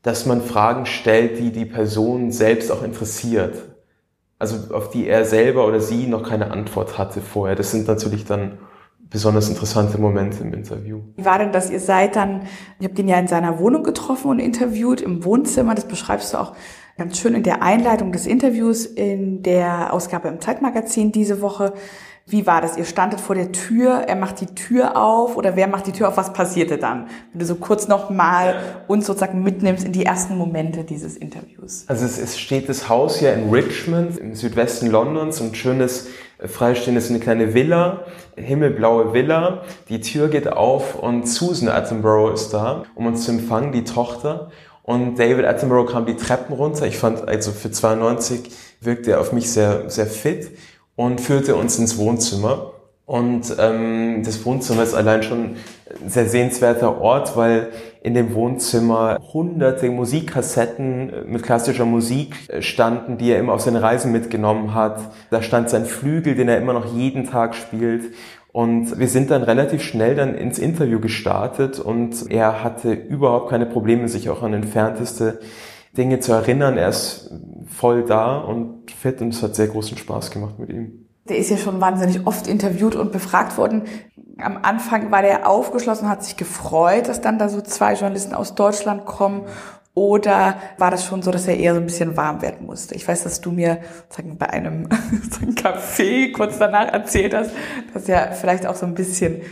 dass 0.02 0.24
man 0.24 0.40
Fragen 0.40 0.86
stellt, 0.86 1.40
die 1.40 1.50
die 1.50 1.64
Person 1.64 2.30
selbst 2.30 2.70
auch 2.70 2.84
interessiert. 2.84 3.56
Also 4.38 4.72
auf 4.72 4.90
die 4.90 5.08
er 5.08 5.24
selber 5.24 5.66
oder 5.66 5.80
sie 5.80 6.06
noch 6.06 6.22
keine 6.22 6.52
Antwort 6.52 6.96
hatte 6.96 7.20
vorher. 7.20 7.56
Das 7.56 7.72
sind 7.72 7.88
natürlich 7.88 8.24
dann 8.24 8.58
besonders 9.14 9.48
interessante 9.48 9.96
Momente 9.96 10.42
im 10.42 10.52
Interview. 10.52 10.98
Wie 11.14 11.24
war 11.24 11.38
denn 11.38 11.52
das? 11.52 11.70
Ihr 11.70 11.78
seid 11.78 12.16
dann, 12.16 12.42
ihr 12.80 12.88
habt 12.88 12.98
ihn 12.98 13.06
ja 13.06 13.16
in 13.16 13.28
seiner 13.28 13.60
Wohnung 13.60 13.84
getroffen 13.84 14.28
und 14.28 14.40
interviewt 14.40 15.00
im 15.00 15.24
Wohnzimmer. 15.24 15.76
Das 15.76 15.84
beschreibst 15.84 16.34
du 16.34 16.38
auch 16.38 16.52
ganz 16.98 17.16
schön 17.18 17.36
in 17.36 17.44
der 17.44 17.62
Einleitung 17.62 18.10
des 18.10 18.26
Interviews 18.26 18.84
in 18.84 19.44
der 19.44 19.92
Ausgabe 19.92 20.26
im 20.26 20.40
Zeitmagazin 20.40 21.12
diese 21.12 21.40
Woche. 21.40 21.74
Wie 22.26 22.44
war 22.44 22.60
das? 22.60 22.76
Ihr 22.76 22.86
standet 22.86 23.20
vor 23.20 23.36
der 23.36 23.52
Tür, 23.52 24.04
er 24.08 24.16
macht 24.16 24.40
die 24.40 24.46
Tür 24.46 24.96
auf 24.96 25.36
oder 25.36 25.54
wer 25.54 25.68
macht 25.68 25.86
die 25.86 25.92
Tür 25.92 26.08
auf? 26.08 26.16
Was 26.16 26.32
passierte 26.32 26.76
dann? 26.76 27.06
Wenn 27.30 27.38
du 27.38 27.46
so 27.46 27.54
kurz 27.54 27.86
nochmal 27.86 28.56
uns 28.88 29.06
sozusagen 29.06 29.44
mitnimmst 29.44 29.84
in 29.84 29.92
die 29.92 30.04
ersten 30.06 30.36
Momente 30.36 30.82
dieses 30.82 31.16
Interviews. 31.16 31.84
Also 31.86 32.04
es, 32.04 32.18
es 32.18 32.36
steht 32.36 32.68
das 32.68 32.88
Haus 32.88 33.20
ja 33.20 33.30
in 33.32 33.50
Richmond 33.50 34.18
im 34.18 34.34
Südwesten 34.34 34.90
Londons, 34.90 35.40
ein 35.40 35.54
schönes 35.54 36.08
äh, 36.44 36.48
freistehendes, 36.48 37.10
eine 37.10 37.20
kleine 37.20 37.54
Villa, 37.54 38.04
himmelblaue 38.36 39.12
Villa. 39.12 39.62
Die 39.88 40.00
Tür 40.00 40.28
geht 40.28 40.48
auf 40.48 40.94
und 40.94 41.28
Susan 41.28 41.68
Attenborough 41.68 42.34
ist 42.34 42.50
da, 42.50 42.84
um 42.94 43.06
uns 43.06 43.24
zu 43.24 43.32
empfangen, 43.32 43.72
die 43.72 43.84
Tochter. 43.84 44.50
Und 44.82 45.18
David 45.18 45.46
Attenborough 45.46 45.90
kam 45.90 46.04
die 46.04 46.16
Treppen 46.16 46.54
runter. 46.54 46.86
Ich 46.86 46.98
fand, 46.98 47.26
also 47.26 47.52
für 47.52 47.70
92 47.70 48.50
wirkte 48.80 49.12
er 49.12 49.20
auf 49.20 49.32
mich 49.32 49.50
sehr, 49.50 49.88
sehr 49.88 50.06
fit 50.06 50.50
und 50.94 51.20
führte 51.20 51.56
uns 51.56 51.78
ins 51.78 51.96
Wohnzimmer. 51.96 52.73
Und 53.06 53.54
ähm, 53.58 54.22
das 54.24 54.46
Wohnzimmer 54.46 54.82
ist 54.82 54.94
allein 54.94 55.22
schon 55.22 55.56
ein 56.02 56.08
sehr 56.08 56.26
sehenswerter 56.26 57.00
Ort, 57.00 57.36
weil 57.36 57.68
in 58.02 58.14
dem 58.14 58.34
Wohnzimmer 58.34 59.18
hunderte 59.32 59.90
Musikkassetten 59.90 61.12
mit 61.26 61.42
klassischer 61.42 61.84
Musik 61.84 62.34
standen, 62.60 63.18
die 63.18 63.30
er 63.30 63.38
immer 63.38 63.52
auf 63.52 63.60
seine 63.60 63.82
Reisen 63.82 64.10
mitgenommen 64.10 64.74
hat. 64.74 65.12
Da 65.30 65.42
stand 65.42 65.68
sein 65.68 65.84
Flügel, 65.84 66.34
den 66.34 66.48
er 66.48 66.56
immer 66.56 66.72
noch 66.72 66.94
jeden 66.94 67.26
Tag 67.26 67.54
spielt. 67.54 68.14
Und 68.52 68.98
wir 68.98 69.08
sind 69.08 69.30
dann 69.30 69.42
relativ 69.42 69.82
schnell 69.82 70.14
dann 70.14 70.34
ins 70.34 70.58
Interview 70.58 71.00
gestartet 71.00 71.80
und 71.80 72.30
er 72.30 72.62
hatte 72.62 72.92
überhaupt 72.92 73.50
keine 73.50 73.66
Probleme, 73.66 74.08
sich 74.08 74.30
auch 74.30 74.42
an 74.42 74.54
entfernteste 74.54 75.40
Dinge 75.96 76.20
zu 76.20 76.32
erinnern. 76.32 76.78
Er 76.78 76.88
ist 76.88 77.32
voll 77.66 78.04
da 78.04 78.38
und 78.38 78.90
fit 78.92 79.20
und 79.20 79.34
es 79.34 79.42
hat 79.42 79.56
sehr 79.56 79.66
großen 79.66 79.98
Spaß 79.98 80.30
gemacht 80.30 80.58
mit 80.58 80.70
ihm. 80.70 81.04
Der 81.28 81.38
ist 81.38 81.50
ja 81.50 81.56
schon 81.56 81.80
wahnsinnig 81.80 82.26
oft 82.26 82.46
interviewt 82.46 82.96
und 82.96 83.12
befragt 83.12 83.56
worden. 83.56 83.84
Am 84.38 84.58
Anfang 84.62 85.10
war 85.10 85.22
der 85.22 85.48
aufgeschlossen, 85.48 86.08
hat 86.08 86.22
sich 86.24 86.36
gefreut, 86.36 87.08
dass 87.08 87.20
dann 87.20 87.38
da 87.38 87.48
so 87.48 87.60
zwei 87.60 87.94
Journalisten 87.94 88.34
aus 88.34 88.54
Deutschland 88.54 89.06
kommen. 89.06 89.46
Oder 89.94 90.56
war 90.76 90.90
das 90.90 91.04
schon 91.04 91.22
so, 91.22 91.30
dass 91.30 91.46
er 91.46 91.56
eher 91.56 91.74
so 91.74 91.80
ein 91.80 91.86
bisschen 91.86 92.16
warm 92.16 92.42
werden 92.42 92.66
musste? 92.66 92.96
Ich 92.96 93.06
weiß, 93.06 93.22
dass 93.22 93.40
du 93.40 93.52
mir 93.52 93.78
sagen, 94.08 94.36
bei 94.36 94.50
einem 94.50 94.88
Café 95.54 96.32
kurz 96.32 96.58
danach 96.58 96.92
erzählt 96.92 97.32
hast, 97.32 97.52
dass 97.94 98.08
er 98.08 98.32
vielleicht 98.32 98.66
auch 98.66 98.74
so 98.74 98.86
ein 98.86 98.94
bisschen 98.94 99.42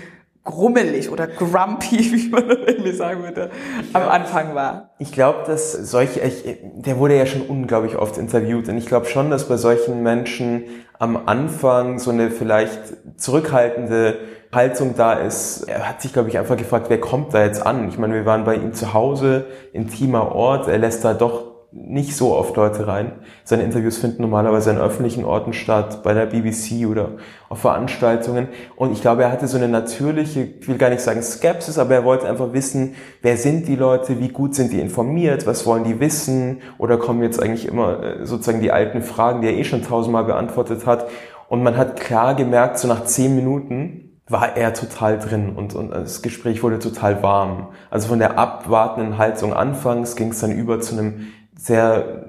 grummelig 0.44 1.10
oder 1.10 1.26
grumpy, 1.26 1.98
wie 2.12 2.28
man 2.28 2.48
irgendwie 2.50 2.92
sagen 2.92 3.22
würde, 3.22 3.50
am 3.92 4.08
Anfang 4.08 4.54
war. 4.54 4.90
Ich 4.98 5.12
glaube, 5.12 5.40
dass 5.46 5.72
solche, 5.72 6.20
ich, 6.20 6.58
der 6.62 6.98
wurde 6.98 7.16
ja 7.16 7.26
schon 7.26 7.42
unglaublich 7.42 7.96
oft 7.96 8.18
interviewt 8.18 8.68
und 8.68 8.76
ich 8.76 8.86
glaube 8.86 9.06
schon, 9.06 9.30
dass 9.30 9.48
bei 9.48 9.56
solchen 9.56 10.02
Menschen 10.02 10.64
am 10.98 11.26
Anfang 11.26 11.98
so 11.98 12.10
eine 12.10 12.30
vielleicht 12.30 12.80
zurückhaltende 13.16 14.18
Haltung 14.52 14.94
da 14.96 15.14
ist. 15.14 15.62
Er 15.62 15.88
hat 15.88 16.02
sich, 16.02 16.12
glaube 16.12 16.28
ich, 16.28 16.38
einfach 16.38 16.56
gefragt, 16.56 16.86
wer 16.88 17.00
kommt 17.00 17.32
da 17.32 17.44
jetzt 17.44 17.64
an? 17.64 17.88
Ich 17.88 17.98
meine, 17.98 18.14
wir 18.14 18.26
waren 18.26 18.44
bei 18.44 18.54
ihm 18.56 18.74
zu 18.74 18.92
Hause, 18.92 19.46
intimer 19.72 20.32
Ort, 20.32 20.68
er 20.68 20.78
lässt 20.78 21.04
da 21.04 21.14
doch 21.14 21.51
nicht 21.72 22.14
so 22.14 22.34
oft 22.34 22.54
Leute 22.56 22.86
rein. 22.86 23.12
Seine 23.44 23.62
Interviews 23.62 23.96
finden 23.96 24.22
normalerweise 24.22 24.70
an 24.70 24.78
öffentlichen 24.78 25.24
Orten 25.24 25.54
statt, 25.54 26.02
bei 26.02 26.12
der 26.12 26.26
BBC 26.26 26.86
oder 26.86 27.12
auf 27.48 27.60
Veranstaltungen. 27.60 28.48
Und 28.76 28.92
ich 28.92 29.00
glaube, 29.00 29.22
er 29.22 29.32
hatte 29.32 29.48
so 29.48 29.56
eine 29.56 29.68
natürliche, 29.68 30.42
ich 30.60 30.68
will 30.68 30.76
gar 30.76 30.90
nicht 30.90 31.00
sagen 31.00 31.22
Skepsis, 31.22 31.78
aber 31.78 31.94
er 31.94 32.04
wollte 32.04 32.28
einfach 32.28 32.52
wissen, 32.52 32.94
wer 33.22 33.38
sind 33.38 33.68
die 33.68 33.76
Leute, 33.76 34.20
wie 34.20 34.28
gut 34.28 34.54
sind 34.54 34.72
die 34.72 34.80
informiert, 34.80 35.46
was 35.46 35.64
wollen 35.64 35.84
die 35.84 35.98
wissen 35.98 36.60
oder 36.76 36.98
kommen 36.98 37.22
jetzt 37.22 37.42
eigentlich 37.42 37.66
immer 37.66 38.02
äh, 38.02 38.26
sozusagen 38.26 38.60
die 38.60 38.70
alten 38.70 39.02
Fragen, 39.02 39.40
die 39.40 39.48
er 39.48 39.54
eh 39.54 39.64
schon 39.64 39.82
tausendmal 39.82 40.24
beantwortet 40.24 40.84
hat. 40.86 41.06
Und 41.48 41.62
man 41.62 41.76
hat 41.76 41.98
klar 41.98 42.34
gemerkt, 42.34 42.78
so 42.78 42.88
nach 42.88 43.04
zehn 43.04 43.34
Minuten, 43.34 44.08
war 44.28 44.56
er 44.56 44.72
total 44.72 45.18
drin 45.18 45.54
und, 45.56 45.74
und 45.74 45.90
das 45.90 46.22
Gespräch 46.22 46.62
wurde 46.62 46.78
total 46.78 47.22
warm. 47.22 47.68
Also 47.90 48.08
von 48.08 48.18
der 48.18 48.38
abwartenden 48.38 49.18
Haltung 49.18 49.52
anfangs 49.52 50.16
ging 50.16 50.30
es 50.30 50.40
dann 50.40 50.52
über 50.52 50.80
zu 50.80 50.96
einem 50.96 51.26
sehr 51.62 52.26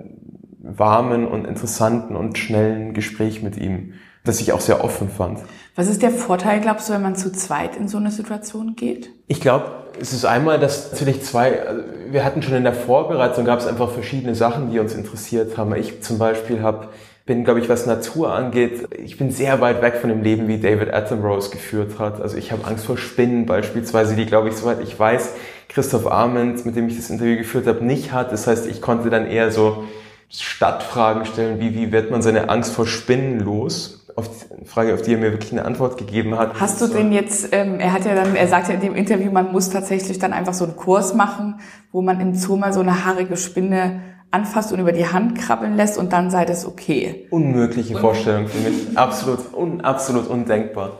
warmen 0.59 1.27
und 1.27 1.45
interessanten 1.45 2.15
und 2.15 2.37
schnellen 2.37 2.93
Gespräch 2.93 3.41
mit 3.41 3.57
ihm, 3.57 3.93
das 4.23 4.39
ich 4.39 4.53
auch 4.53 4.61
sehr 4.61 4.83
offen 4.83 5.09
fand. 5.09 5.39
Was 5.75 5.89
ist 5.89 6.01
der 6.01 6.11
Vorteil, 6.11 6.61
glaubst 6.61 6.87
du, 6.87 6.93
wenn 6.93 7.01
man 7.01 7.15
zu 7.15 7.31
zweit 7.31 7.75
in 7.75 7.87
so 7.87 7.97
eine 7.97 8.11
Situation 8.11 8.75
geht? 8.75 9.09
Ich 9.27 9.41
glaube, 9.41 9.71
es 9.99 10.13
ist 10.13 10.25
einmal, 10.25 10.59
dass 10.59 10.91
natürlich 10.91 11.23
zwei, 11.23 11.67
also 11.67 11.83
wir 12.09 12.23
hatten 12.23 12.41
schon 12.41 12.53
in 12.53 12.63
der 12.63 12.73
Vorbereitung, 12.73 13.43
gab 13.45 13.59
es 13.59 13.67
einfach 13.67 13.91
verschiedene 13.91 14.35
Sachen, 14.35 14.71
die 14.71 14.79
uns 14.79 14.93
interessiert 14.93 15.57
haben. 15.57 15.75
Ich 15.75 16.01
zum 16.01 16.19
Beispiel 16.19 16.61
habe 16.61 16.89
bin, 17.25 17.45
glaube 17.45 17.61
ich, 17.61 17.69
was 17.69 17.85
Natur 17.85 18.33
angeht, 18.33 18.87
ich 18.97 19.17
bin 19.17 19.31
sehr 19.31 19.61
weit 19.61 19.81
weg 19.81 19.95
von 19.95 20.09
dem 20.09 20.23
Leben, 20.23 20.47
wie 20.49 20.57
David 20.57 20.93
Attenborough 20.93 21.37
es 21.37 21.51
geführt 21.51 21.97
hat. 21.97 22.21
Also 22.21 22.35
ich 22.35 22.51
habe 22.51 22.65
Angst 22.65 22.85
vor 22.85 22.97
Spinnen 22.97 23.45
beispielsweise, 23.45 24.15
die, 24.15 24.25
glaube 24.25 24.49
ich, 24.49 24.55
soweit 24.55 24.81
ich 24.81 24.99
weiß, 24.99 25.33
Christoph 25.73 26.05
Arment, 26.05 26.65
mit 26.65 26.75
dem 26.75 26.87
ich 26.87 26.97
das 26.97 27.09
Interview 27.09 27.37
geführt 27.37 27.65
habe, 27.65 27.83
nicht 27.83 28.11
hat. 28.11 28.31
Das 28.31 28.45
heißt, 28.45 28.67
ich 28.67 28.81
konnte 28.81 29.09
dann 29.09 29.25
eher 29.25 29.51
so 29.51 29.85
Stadtfragen 30.29 31.25
stellen, 31.25 31.59
wie, 31.59 31.75
wie 31.75 31.91
wird 31.91 32.11
man 32.11 32.21
seine 32.21 32.49
Angst 32.49 32.73
vor 32.73 32.85
Spinnen 32.85 33.39
los? 33.39 34.07
Auf 34.15 34.29
die 34.29 34.65
Frage, 34.65 34.93
auf 34.93 35.01
die 35.01 35.13
er 35.13 35.17
mir 35.17 35.31
wirklich 35.31 35.51
eine 35.51 35.65
Antwort 35.65 35.97
gegeben 35.97 36.37
hat. 36.37 36.59
Hast 36.59 36.79
du 36.81 36.87
denn 36.87 37.11
jetzt, 37.11 37.49
ähm, 37.51 37.79
er 37.79 37.93
hat 37.93 38.05
ja 38.05 38.13
dann, 38.13 38.35
er 38.35 38.47
sagt 38.47 38.67
ja 38.67 38.75
in 38.75 38.81
dem 38.81 38.95
Interview, 38.95 39.31
man 39.31 39.51
muss 39.51 39.71
tatsächlich 39.71 40.19
dann 40.19 40.33
einfach 40.33 40.53
so 40.53 40.65
einen 40.65 40.75
Kurs 40.75 41.15
machen, 41.15 41.59
wo 41.91 42.03
man 42.03 42.21
im 42.21 42.35
Zoo 42.35 42.55
mal 42.55 42.71
so 42.73 42.81
eine 42.81 43.05
haarige 43.05 43.35
Spinne 43.37 44.01
anfasst 44.29 44.71
und 44.71 44.79
über 44.79 44.91
die 44.91 45.07
Hand 45.07 45.39
krabbeln 45.39 45.75
lässt 45.75 45.97
und 45.97 46.13
dann 46.13 46.29
sei 46.29 46.45
das 46.45 46.67
okay. 46.67 47.27
Unmögliche 47.31 47.97
Vorstellung 47.97 48.47
für 48.47 48.59
mich. 48.59 48.95
Absolut, 48.95 49.39
un, 49.55 49.81
absolut 49.81 50.27
undenkbar. 50.27 50.99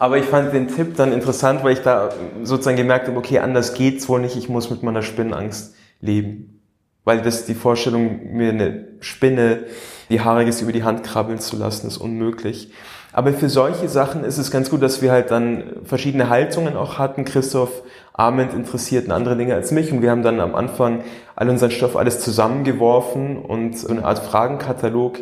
Aber 0.00 0.16
ich 0.16 0.24
fand 0.24 0.54
den 0.54 0.68
Tipp 0.68 0.96
dann 0.96 1.12
interessant, 1.12 1.62
weil 1.62 1.74
ich 1.74 1.82
da 1.82 2.08
sozusagen 2.42 2.78
gemerkt 2.78 3.06
habe, 3.06 3.18
okay, 3.18 3.40
anders 3.40 3.74
geht's 3.74 4.08
wohl 4.08 4.18
nicht, 4.18 4.34
ich 4.34 4.48
muss 4.48 4.70
mit 4.70 4.82
meiner 4.82 5.02
Spinnenangst 5.02 5.74
leben. 6.00 6.62
Weil 7.04 7.20
das 7.20 7.44
die 7.44 7.54
Vorstellung, 7.54 8.32
mir 8.32 8.48
eine 8.48 8.86
Spinne, 9.00 9.64
die 10.08 10.22
haariges 10.22 10.62
über 10.62 10.72
die 10.72 10.84
Hand 10.84 11.04
krabbeln 11.04 11.38
zu 11.38 11.54
lassen, 11.58 11.86
ist 11.86 11.98
unmöglich. 11.98 12.72
Aber 13.12 13.34
für 13.34 13.50
solche 13.50 13.90
Sachen 13.90 14.24
ist 14.24 14.38
es 14.38 14.50
ganz 14.50 14.70
gut, 14.70 14.80
dass 14.80 15.02
wir 15.02 15.12
halt 15.12 15.30
dann 15.30 15.64
verschiedene 15.84 16.30
Haltungen 16.30 16.76
auch 16.76 16.96
hatten. 16.96 17.26
Christoph 17.26 17.82
Arment 18.14 18.54
interessierten 18.54 19.12
andere 19.12 19.36
Dinge 19.36 19.54
als 19.54 19.70
mich 19.70 19.92
und 19.92 20.00
wir 20.00 20.10
haben 20.10 20.22
dann 20.22 20.40
am 20.40 20.54
Anfang 20.54 21.04
all 21.36 21.50
unseren 21.50 21.72
Stoff 21.72 21.96
alles 21.96 22.20
zusammengeworfen 22.20 23.36
und 23.36 23.78
so 23.78 23.88
eine 23.88 24.06
Art 24.06 24.20
Fragenkatalog 24.20 25.18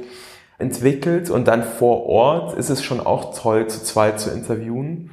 entwickelt 0.59 1.31
und 1.31 1.47
dann 1.49 1.62
vor 1.62 2.07
Ort 2.07 2.59
ist 2.59 2.69
es 2.69 2.83
schon 2.83 3.00
auch 3.00 3.37
toll, 3.37 3.69
zu 3.69 3.83
zweit 3.83 4.19
zu 4.19 4.31
interviewen, 4.31 5.11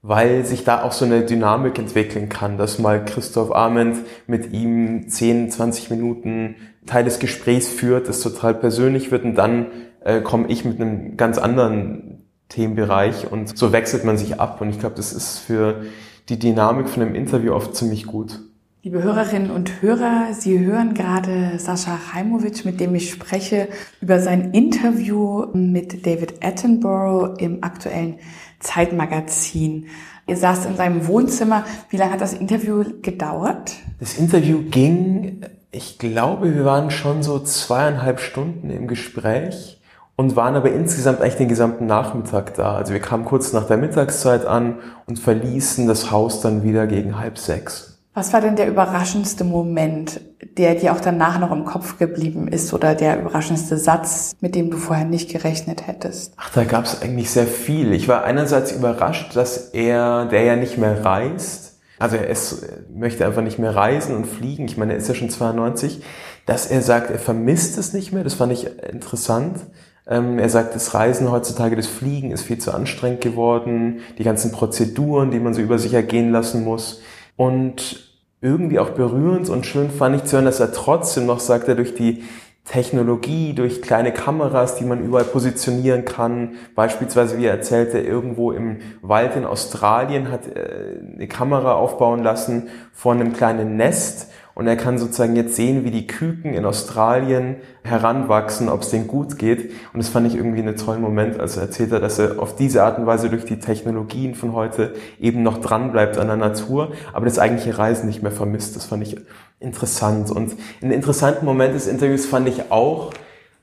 weil 0.00 0.44
sich 0.44 0.64
da 0.64 0.82
auch 0.82 0.92
so 0.92 1.04
eine 1.04 1.22
Dynamik 1.24 1.78
entwickeln 1.78 2.28
kann, 2.28 2.56
dass 2.56 2.78
mal 2.78 3.04
Christoph 3.04 3.52
Arment 3.52 3.98
mit 4.26 4.52
ihm 4.52 5.08
10, 5.08 5.50
20 5.50 5.90
Minuten 5.90 6.54
Teil 6.86 7.04
des 7.04 7.18
Gesprächs 7.18 7.68
führt, 7.68 8.08
das 8.08 8.20
total 8.20 8.54
persönlich 8.54 9.10
wird 9.10 9.24
und 9.24 9.34
dann 9.34 9.66
äh, 10.04 10.20
komme 10.20 10.48
ich 10.48 10.64
mit 10.64 10.80
einem 10.80 11.16
ganz 11.16 11.36
anderen 11.38 12.24
Themenbereich 12.48 13.30
und 13.30 13.58
so 13.58 13.72
wechselt 13.72 14.04
man 14.04 14.16
sich 14.16 14.40
ab 14.40 14.60
und 14.60 14.70
ich 14.70 14.78
glaube, 14.78 14.94
das 14.94 15.12
ist 15.12 15.38
für 15.38 15.82
die 16.28 16.38
Dynamik 16.38 16.88
von 16.88 17.02
einem 17.02 17.14
Interview 17.14 17.52
oft 17.52 17.74
ziemlich 17.74 18.06
gut. 18.06 18.40
Liebe 18.84 19.02
Hörerinnen 19.02 19.50
und 19.50 19.82
Hörer, 19.82 20.28
Sie 20.34 20.56
hören 20.60 20.94
gerade 20.94 21.58
Sascha 21.58 21.98
Chaimowitsch, 21.98 22.64
mit 22.64 22.78
dem 22.78 22.94
ich 22.94 23.10
spreche, 23.10 23.66
über 24.00 24.20
sein 24.20 24.52
Interview 24.52 25.46
mit 25.52 26.06
David 26.06 26.44
Attenborough 26.44 27.36
im 27.38 27.64
aktuellen 27.64 28.20
Zeitmagazin. 28.60 29.86
Ihr 30.28 30.36
saßt 30.36 30.66
in 30.66 30.76
seinem 30.76 31.08
Wohnzimmer. 31.08 31.64
Wie 31.90 31.96
lange 31.96 32.12
hat 32.12 32.20
das 32.20 32.34
Interview 32.34 32.84
gedauert? 33.02 33.72
Das 33.98 34.16
Interview 34.16 34.60
ging, 34.70 35.40
ich 35.72 35.98
glaube, 35.98 36.54
wir 36.54 36.64
waren 36.64 36.92
schon 36.92 37.24
so 37.24 37.40
zweieinhalb 37.40 38.20
Stunden 38.20 38.70
im 38.70 38.86
Gespräch 38.86 39.82
und 40.14 40.36
waren 40.36 40.54
aber 40.54 40.70
insgesamt 40.70 41.20
eigentlich 41.20 41.34
den 41.34 41.48
gesamten 41.48 41.86
Nachmittag 41.86 42.54
da. 42.54 42.76
Also 42.76 42.92
wir 42.92 43.00
kamen 43.00 43.24
kurz 43.24 43.52
nach 43.52 43.66
der 43.66 43.76
Mittagszeit 43.76 44.46
an 44.46 44.78
und 45.06 45.18
verließen 45.18 45.88
das 45.88 46.12
Haus 46.12 46.40
dann 46.40 46.62
wieder 46.62 46.86
gegen 46.86 47.18
halb 47.18 47.38
sechs. 47.38 47.97
Was 48.18 48.32
war 48.32 48.40
denn 48.40 48.56
der 48.56 48.66
überraschendste 48.66 49.44
Moment, 49.44 50.20
der 50.56 50.74
dir 50.74 50.92
auch 50.92 50.98
danach 50.98 51.38
noch 51.38 51.52
im 51.52 51.64
Kopf 51.64 51.98
geblieben 51.98 52.48
ist 52.48 52.74
oder 52.74 52.96
der 52.96 53.20
überraschendste 53.20 53.76
Satz, 53.76 54.34
mit 54.40 54.56
dem 54.56 54.72
du 54.72 54.76
vorher 54.76 55.04
nicht 55.04 55.30
gerechnet 55.30 55.86
hättest? 55.86 56.32
Ach, 56.36 56.50
da 56.50 56.64
gab 56.64 56.84
es 56.84 57.00
eigentlich 57.00 57.30
sehr 57.30 57.46
viel. 57.46 57.92
Ich 57.92 58.08
war 58.08 58.24
einerseits 58.24 58.72
überrascht, 58.72 59.36
dass 59.36 59.68
er, 59.68 60.24
der 60.24 60.42
ja 60.42 60.56
nicht 60.56 60.78
mehr 60.78 61.04
reist, 61.04 61.78
also 62.00 62.16
er 62.16 62.26
ist, 62.26 62.66
möchte 62.92 63.24
einfach 63.24 63.42
nicht 63.42 63.60
mehr 63.60 63.76
reisen 63.76 64.16
und 64.16 64.26
fliegen. 64.26 64.64
Ich 64.64 64.76
meine, 64.76 64.94
er 64.94 64.98
ist 64.98 65.06
ja 65.06 65.14
schon 65.14 65.30
92, 65.30 66.02
dass 66.44 66.66
er 66.66 66.82
sagt, 66.82 67.12
er 67.12 67.20
vermisst 67.20 67.78
es 67.78 67.92
nicht 67.92 68.12
mehr. 68.12 68.24
Das 68.24 68.34
fand 68.34 68.52
ich 68.52 68.66
interessant. 68.92 69.60
Ähm, 70.08 70.40
er 70.40 70.48
sagt, 70.48 70.74
das 70.74 70.92
Reisen 70.92 71.30
heutzutage, 71.30 71.76
das 71.76 71.86
Fliegen 71.86 72.32
ist 72.32 72.42
viel 72.42 72.58
zu 72.58 72.74
anstrengend 72.74 73.20
geworden, 73.20 74.00
die 74.18 74.24
ganzen 74.24 74.50
Prozeduren, 74.50 75.30
die 75.30 75.38
man 75.38 75.54
so 75.54 75.60
über 75.60 75.78
sich 75.78 75.94
ergehen 75.94 76.32
lassen 76.32 76.64
muss. 76.64 77.00
Und 77.36 78.07
irgendwie 78.40 78.78
auch 78.78 78.90
berührend 78.90 79.48
und 79.48 79.66
schön 79.66 79.90
fand 79.90 80.16
ich 80.16 80.24
zu 80.24 80.36
hören, 80.36 80.44
dass 80.44 80.60
er 80.60 80.72
trotzdem 80.72 81.26
noch 81.26 81.40
sagt, 81.40 81.68
er 81.68 81.74
durch 81.74 81.94
die 81.94 82.22
Technologie, 82.64 83.54
durch 83.54 83.80
kleine 83.80 84.12
Kameras, 84.12 84.76
die 84.76 84.84
man 84.84 85.02
überall 85.02 85.24
positionieren 85.24 86.04
kann. 86.04 86.56
Beispielsweise, 86.74 87.38
wie 87.38 87.46
er 87.46 87.52
erzählte, 87.52 87.98
irgendwo 87.98 88.52
im 88.52 88.80
Wald 89.00 89.36
in 89.36 89.46
Australien 89.46 90.30
hat 90.30 90.46
er 90.54 91.00
eine 91.14 91.26
Kamera 91.28 91.72
aufbauen 91.72 92.22
lassen 92.22 92.68
vor 92.92 93.12
einem 93.12 93.32
kleinen 93.32 93.76
Nest 93.76 94.30
und 94.58 94.66
er 94.66 94.76
kann 94.76 94.98
sozusagen 94.98 95.36
jetzt 95.36 95.54
sehen, 95.54 95.84
wie 95.84 95.92
die 95.92 96.08
Küken 96.08 96.52
in 96.52 96.64
Australien 96.64 97.58
heranwachsen, 97.84 98.68
ob 98.68 98.82
es 98.82 98.90
denen 98.90 99.06
gut 99.06 99.38
geht. 99.38 99.70
Und 99.92 100.02
das 100.02 100.08
fand 100.08 100.26
ich 100.26 100.34
irgendwie 100.34 100.58
einen 100.58 100.76
tollen 100.76 101.00
Moment, 101.00 101.38
als 101.38 101.56
er 101.56 101.62
erzählt 101.62 101.92
hat, 101.92 102.02
dass 102.02 102.18
er 102.18 102.40
auf 102.40 102.56
diese 102.56 102.82
Art 102.82 102.98
und 102.98 103.06
Weise 103.06 103.30
durch 103.30 103.44
die 103.44 103.60
Technologien 103.60 104.34
von 104.34 104.54
heute 104.54 104.94
eben 105.20 105.44
noch 105.44 105.58
dran 105.58 105.92
bleibt 105.92 106.18
an 106.18 106.26
der 106.26 106.34
Natur, 106.34 106.90
aber 107.12 107.24
das 107.24 107.38
eigentliche 107.38 107.78
Reisen 107.78 108.08
nicht 108.08 108.24
mehr 108.24 108.32
vermisst. 108.32 108.74
Das 108.74 108.86
fand 108.86 109.04
ich 109.04 109.16
interessant. 109.60 110.32
Und 110.32 110.56
einen 110.82 110.90
interessanten 110.90 111.46
Moment 111.46 111.76
des 111.76 111.86
Interviews 111.86 112.26
fand 112.26 112.48
ich 112.48 112.72
auch, 112.72 113.12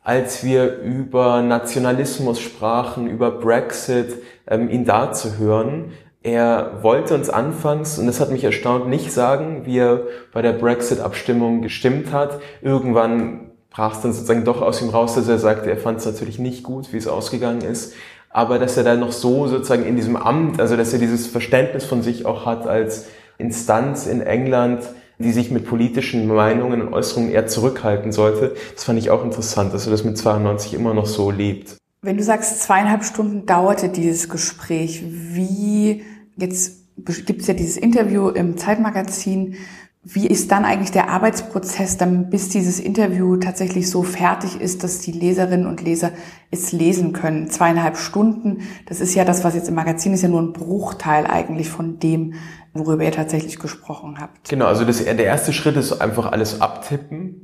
als 0.01 0.45
wir 0.45 0.77
über 0.77 1.41
Nationalismus 1.41 2.39
sprachen, 2.39 3.09
über 3.09 3.31
Brexit, 3.31 4.13
ähm, 4.47 4.69
ihn 4.69 4.85
da 4.85 5.11
zu 5.11 5.39
hören, 5.39 5.91
er 6.25 6.79
wollte 6.81 7.13
uns 7.13 7.29
anfangs, 7.29 7.99
und 7.99 8.07
das 8.07 8.19
hat 8.19 8.31
mich 8.31 8.43
erstaunt, 8.43 8.89
nicht 8.89 9.11
sagen, 9.11 9.61
wie 9.65 9.77
er 9.77 10.01
bei 10.33 10.41
der 10.41 10.53
Brexit-Abstimmung 10.53 11.61
gestimmt 11.61 12.11
hat. 12.11 12.39
Irgendwann 12.63 13.51
brach 13.69 13.93
es 13.93 14.01
dann 14.01 14.11
sozusagen 14.11 14.43
doch 14.43 14.63
aus 14.63 14.81
ihm 14.81 14.89
raus, 14.89 15.13
dass 15.13 15.27
er 15.27 15.37
sagte, 15.37 15.69
er 15.69 15.77
fand 15.77 15.99
es 15.99 16.05
natürlich 16.07 16.39
nicht 16.39 16.63
gut, 16.63 16.91
wie 16.91 16.97
es 16.97 17.07
ausgegangen 17.07 17.61
ist, 17.61 17.93
aber 18.31 18.57
dass 18.57 18.75
er 18.75 18.83
dann 18.83 19.01
noch 19.01 19.11
so 19.11 19.45
sozusagen 19.45 19.85
in 19.85 19.95
diesem 19.95 20.15
Amt, 20.15 20.59
also 20.59 20.75
dass 20.75 20.93
er 20.93 20.99
dieses 20.99 21.27
Verständnis 21.27 21.85
von 21.85 22.01
sich 22.01 22.25
auch 22.25 22.47
hat 22.47 22.65
als 22.65 23.05
Instanz 23.37 24.07
in 24.07 24.21
England, 24.21 24.81
die 25.19 25.31
sich 25.31 25.51
mit 25.51 25.67
politischen 25.67 26.25
Meinungen 26.25 26.81
und 26.81 26.91
Äußerungen 26.91 27.29
eher 27.29 27.45
zurückhalten 27.45 28.11
sollte. 28.11 28.55
Das 28.73 28.83
fand 28.83 28.97
ich 28.97 29.11
auch 29.11 29.23
interessant, 29.23 29.75
dass 29.75 29.85
er 29.85 29.91
das 29.91 30.03
mit 30.03 30.17
92 30.17 30.73
immer 30.73 30.95
noch 30.95 31.05
so 31.05 31.29
lebt. 31.29 31.77
Wenn 32.01 32.17
du 32.17 32.23
sagst, 32.23 32.63
zweieinhalb 32.63 33.03
Stunden 33.03 33.45
dauerte 33.45 33.89
dieses 33.89 34.27
Gespräch, 34.27 35.03
wie 35.05 36.03
Jetzt 36.37 36.85
gibt 37.25 37.41
es 37.41 37.47
ja 37.47 37.53
dieses 37.53 37.77
Interview 37.77 38.29
im 38.29 38.57
Zeitmagazin. 38.57 39.55
Wie 40.03 40.27
ist 40.27 40.51
dann 40.51 40.65
eigentlich 40.65 40.91
der 40.91 41.09
Arbeitsprozess, 41.09 41.97
dann 41.97 42.29
bis 42.29 42.49
dieses 42.49 42.79
Interview 42.79 43.37
tatsächlich 43.37 43.89
so 43.89 44.03
fertig 44.03 44.61
ist, 44.61 44.83
dass 44.83 44.99
die 44.99 45.11
Leserinnen 45.11 45.65
und 45.65 45.81
Leser 45.81 46.11
es 46.51 46.71
lesen 46.71 47.11
können? 47.11 47.49
Zweieinhalb 47.49 47.97
Stunden, 47.97 48.61
das 48.85 49.01
ist 49.01 49.15
ja 49.15 49.25
das, 49.25 49.43
was 49.43 49.55
jetzt 49.55 49.67
im 49.67 49.75
Magazin 49.75 50.13
ist, 50.13 50.21
ja 50.21 50.29
nur 50.29 50.41
ein 50.41 50.53
Bruchteil 50.53 51.25
eigentlich 51.25 51.69
von 51.69 51.97
dem, 51.97 52.35
worüber 52.73 53.03
ihr 53.03 53.11
tatsächlich 53.11 53.57
gesprochen 53.57 54.19
habt. 54.19 54.47
Genau, 54.47 54.65
also 54.65 54.85
das, 54.85 55.03
der 55.03 55.17
erste 55.17 55.53
Schritt 55.53 55.75
ist 55.75 55.93
einfach 55.93 56.31
alles 56.31 56.61
abtippen, 56.61 57.41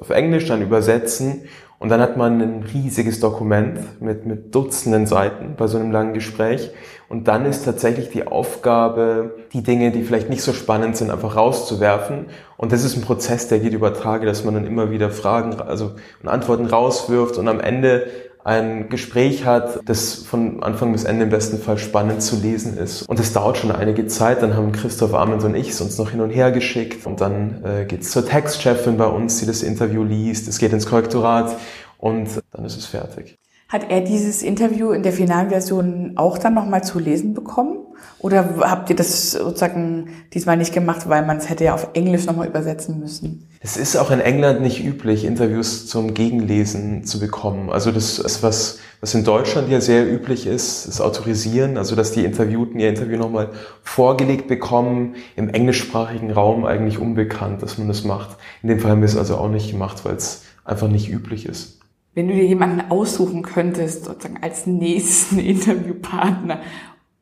auf 0.00 0.10
Englisch 0.10 0.46
dann 0.46 0.62
übersetzen 0.62 1.42
Und 1.84 1.88
dann 1.90 2.00
hat 2.00 2.16
man 2.16 2.40
ein 2.40 2.62
riesiges 2.62 3.20
Dokument 3.20 4.00
mit, 4.00 4.24
mit 4.24 4.54
Dutzenden 4.54 5.06
Seiten 5.06 5.54
bei 5.56 5.66
so 5.66 5.78
einem 5.78 5.90
langen 5.90 6.14
Gespräch. 6.14 6.70
Und 7.14 7.28
dann 7.28 7.46
ist 7.46 7.64
tatsächlich 7.64 8.10
die 8.10 8.26
Aufgabe, 8.26 9.36
die 9.52 9.62
Dinge, 9.62 9.92
die 9.92 10.02
vielleicht 10.02 10.30
nicht 10.30 10.42
so 10.42 10.52
spannend 10.52 10.96
sind, 10.96 11.12
einfach 11.12 11.36
rauszuwerfen. 11.36 12.26
Und 12.56 12.72
das 12.72 12.82
ist 12.82 12.96
ein 12.96 13.02
Prozess, 13.02 13.46
der 13.46 13.60
geht 13.60 13.72
über 13.72 13.94
Tage, 13.94 14.26
dass 14.26 14.42
man 14.42 14.54
dann 14.54 14.66
immer 14.66 14.90
wieder 14.90 15.10
Fragen, 15.10 15.60
also 15.60 15.92
Antworten 16.24 16.66
rauswirft 16.66 17.38
und 17.38 17.46
am 17.46 17.60
Ende 17.60 18.08
ein 18.42 18.88
Gespräch 18.88 19.44
hat, 19.44 19.78
das 19.84 20.14
von 20.24 20.64
Anfang 20.64 20.90
bis 20.90 21.04
Ende 21.04 21.22
im 21.22 21.30
besten 21.30 21.58
Fall 21.58 21.78
spannend 21.78 22.20
zu 22.20 22.34
lesen 22.34 22.76
ist. 22.76 23.08
Und 23.08 23.20
das 23.20 23.32
dauert 23.32 23.58
schon 23.58 23.70
einige 23.70 24.08
Zeit. 24.08 24.42
Dann 24.42 24.56
haben 24.56 24.72
Christoph 24.72 25.14
Amens 25.14 25.44
und 25.44 25.54
ich 25.54 25.70
es 25.70 25.80
uns 25.80 25.96
noch 25.96 26.10
hin 26.10 26.20
und 26.20 26.30
her 26.30 26.50
geschickt. 26.50 27.06
Und 27.06 27.20
dann 27.20 27.62
äh, 27.64 27.84
geht 27.84 28.00
es 28.00 28.10
zur 28.10 28.26
Textchefin 28.26 28.96
bei 28.96 29.06
uns, 29.06 29.38
die 29.38 29.46
das 29.46 29.62
Interview 29.62 30.02
liest. 30.02 30.48
Es 30.48 30.58
geht 30.58 30.72
ins 30.72 30.86
Korrektorat 30.86 31.56
und 31.96 32.28
dann 32.50 32.64
ist 32.64 32.76
es 32.76 32.86
fertig. 32.86 33.38
Hat 33.68 33.90
er 33.90 34.02
dieses 34.02 34.42
Interview 34.42 34.92
in 34.92 35.02
der 35.02 35.12
finalen 35.12 35.48
Version 35.48 36.12
auch 36.16 36.38
dann 36.38 36.54
nochmal 36.54 36.84
zu 36.84 36.98
lesen 36.98 37.34
bekommen? 37.34 37.78
Oder 38.18 38.56
habt 38.60 38.90
ihr 38.90 38.96
das 38.96 39.32
sozusagen 39.32 40.08
diesmal 40.32 40.56
nicht 40.56 40.72
gemacht, 40.72 41.08
weil 41.08 41.26
man 41.26 41.38
es 41.38 41.48
hätte 41.48 41.64
ja 41.64 41.74
auf 41.74 41.88
Englisch 41.94 42.26
nochmal 42.26 42.46
übersetzen 42.48 42.98
müssen? 42.98 43.48
Es 43.60 43.76
ist 43.76 43.96
auch 43.96 44.10
in 44.10 44.20
England 44.20 44.60
nicht 44.60 44.84
üblich, 44.84 45.24
Interviews 45.24 45.86
zum 45.86 46.14
Gegenlesen 46.14 47.04
zu 47.04 47.18
bekommen. 47.18 47.70
Also 47.70 47.90
das 47.90 48.18
ist 48.18 48.42
was, 48.42 48.78
was 49.00 49.14
in 49.14 49.24
Deutschland 49.24 49.70
ja 49.70 49.80
sehr 49.80 50.10
üblich 50.10 50.46
ist, 50.46 50.86
das 50.88 51.00
Autorisieren, 51.00 51.76
also 51.76 51.96
dass 51.96 52.12
die 52.12 52.24
Interviewten 52.24 52.78
ihr 52.78 52.88
Interview 52.88 53.18
nochmal 53.18 53.50
vorgelegt 53.82 54.48
bekommen, 54.48 55.16
im 55.36 55.48
englischsprachigen 55.48 56.30
Raum 56.30 56.64
eigentlich 56.64 56.98
unbekannt, 56.98 57.62
dass 57.62 57.78
man 57.78 57.88
das 57.88 58.04
macht. 58.04 58.36
In 58.62 58.68
dem 58.68 58.80
Fall 58.80 58.92
haben 58.92 59.00
wir 59.00 59.08
es 59.08 59.16
also 59.16 59.36
auch 59.36 59.50
nicht 59.50 59.70
gemacht, 59.70 60.04
weil 60.04 60.16
es 60.16 60.42
einfach 60.64 60.88
nicht 60.88 61.10
üblich 61.10 61.46
ist. 61.46 61.83
Wenn 62.14 62.28
du 62.28 62.34
dir 62.34 62.44
jemanden 62.44 62.90
aussuchen 62.90 63.42
könntest, 63.42 64.04
sozusagen 64.04 64.42
als 64.42 64.66
nächsten 64.66 65.38
Interviewpartner, 65.40 66.60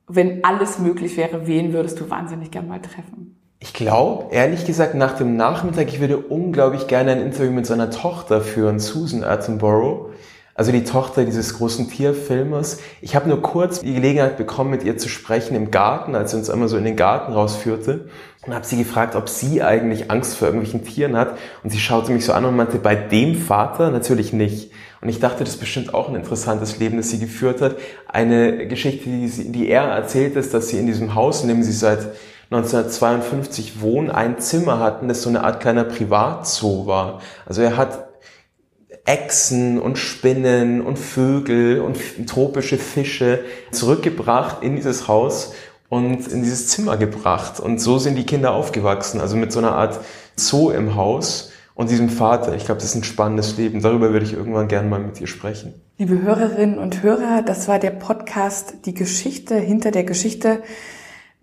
wenn 0.07 0.45
alles 0.45 0.79
möglich 0.79 1.17
wäre, 1.17 1.47
wen 1.47 1.73
würdest 1.73 1.99
du 2.01 2.11
wahnsinnig 2.11 2.51
gerne 2.51 2.69
mal 2.69 2.83
treffen? 2.83 3.37
Ich 3.59 3.73
glaube, 3.73 4.35
ehrlich 4.35 4.67
gesagt, 4.67 4.95
nach 4.95 5.17
dem 5.17 5.37
Nachmittag, 5.37 5.89
ich 5.89 6.01
würde 6.01 6.19
unglaublich 6.19 6.89
gerne 6.89 7.13
ein 7.13 7.21
Interview 7.21 7.53
mit 7.53 7.65
seiner 7.65 7.91
Tochter 7.91 8.41
führen, 8.41 8.81
Susan 8.81 9.23
Attenborough. 9.23 10.11
Also 10.55 10.71
die 10.71 10.85
Tochter 10.85 11.25
dieses 11.25 11.57
großen 11.57 11.89
Tierfilmers. 11.89 12.79
Ich 13.01 13.17
habe 13.17 13.29
nur 13.29 13.41
kurz 13.41 13.81
die 13.81 13.95
Gelegenheit 13.95 14.37
bekommen, 14.37 14.71
mit 14.71 14.85
ihr 14.85 14.99
zu 14.99 15.09
sprechen 15.09 15.55
im 15.55 15.71
Garten, 15.71 16.15
als 16.15 16.33
sie 16.33 16.37
uns 16.37 16.51
einmal 16.51 16.69
so 16.69 16.77
in 16.77 16.85
den 16.85 16.97
Garten 16.97 17.33
rausführte. 17.33 18.09
Und 18.47 18.55
habe 18.55 18.67
sie 18.67 18.77
gefragt, 18.77 19.15
ob 19.15 19.29
sie 19.29 19.63
eigentlich 19.63 20.11
Angst 20.11 20.37
vor 20.37 20.49
irgendwelchen 20.49 20.85
Tieren 20.85 21.17
hat. 21.17 21.39
Und 21.63 21.71
sie 21.71 21.79
schaute 21.79 22.13
mich 22.13 22.27
so 22.27 22.33
an 22.33 22.45
und 22.45 22.57
meinte, 22.57 22.79
bei 22.79 22.95
dem 22.95 23.37
Vater 23.37 23.91
natürlich 23.91 24.33
nicht. 24.33 24.73
Und 25.01 25.09
ich 25.09 25.21
dachte, 25.21 25.45
das 25.45 25.55
ist 25.55 25.61
bestimmt 25.61 25.95
auch 25.95 26.09
ein 26.09 26.17
interessantes 26.17 26.79
Leben, 26.79 26.97
das 26.97 27.11
sie 27.11 27.19
geführt 27.19 27.63
hat. 27.63 27.77
Eine 28.07 28.67
Geschichte, 28.67 29.05
die, 29.05 29.29
sie, 29.29 29.53
die 29.53 29.69
er 29.69 29.85
erzählt 29.85 30.37
ist, 30.37 30.53
dass 30.53 30.69
sie 30.69 30.79
in 30.79 30.87
diesem 30.87 31.15
Haus, 31.15 31.43
in 31.43 31.49
dem 31.49 31.63
sie 31.63 31.73
seit 31.73 32.09
1952 32.51 33.81
wohnen, 33.81 34.11
ein 34.11 34.39
Zimmer 34.39 34.79
hatten, 34.81 35.09
das 35.09 35.23
so 35.23 35.31
eine 35.31 35.43
Art 35.45 35.61
kleiner 35.61 35.85
Privatzoo 35.85 36.87
war. 36.87 37.21
Also 37.47 37.63
er 37.63 37.79
hat 37.79 38.12
Echsen 39.05 39.81
und 39.81 39.99
Spinnen 39.99 40.81
und 40.81 40.99
Vögel 40.99 41.81
und 41.81 41.99
tropische 42.27 42.79
Fische 42.79 43.41
zurückgebracht 43.73 44.63
in 44.63 44.77
dieses 44.77 45.09
Haus 45.09 45.55
und 45.89 46.29
in 46.29 46.43
dieses 46.43 46.69
Zimmer 46.69 46.97
gebracht. 46.97 47.59
Und 47.61 47.81
so 47.81 47.99
sind 47.99 48.17
die 48.17 48.25
Kinder 48.25 48.53
aufgewachsen, 48.53 49.21
also 49.21 49.37
mit 49.37 49.53
so 49.53 49.59
einer 49.59 49.73
Art 49.73 50.01
Zoo 50.37 50.71
im 50.71 50.95
Haus 50.95 51.53
und 51.75 51.91
diesem 51.91 52.09
Vater. 52.09 52.55
Ich 52.55 52.65
glaube, 52.65 52.81
das 52.81 52.91
ist 52.91 52.95
ein 52.95 53.05
spannendes 53.05 53.57
Leben. 53.57 53.83
Darüber 53.83 54.13
würde 54.13 54.25
ich 54.25 54.33
irgendwann 54.33 54.69
gerne 54.69 54.89
mal 54.89 55.01
mit 55.01 55.19
dir 55.19 55.27
sprechen. 55.27 55.75
Liebe 55.99 56.23
Hörerinnen 56.23 56.79
und 56.79 57.03
Hörer, 57.03 57.43
das 57.43 57.69
war 57.69 57.79
der 57.79 57.91
Podcast 57.91 58.87
Die 58.87 58.95
Geschichte 58.95 59.57
hinter 59.57 59.91
der 59.91 60.05
Geschichte. 60.05 60.63